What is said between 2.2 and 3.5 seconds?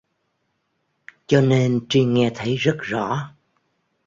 thấy rất rõ